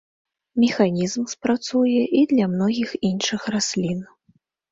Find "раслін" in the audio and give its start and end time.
3.57-4.01